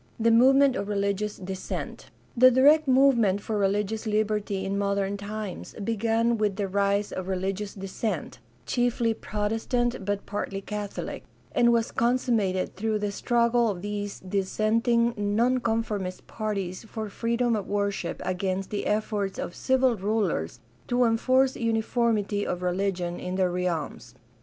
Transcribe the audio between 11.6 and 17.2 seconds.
was consummated through the struggle of these dissenting nonconformist parties for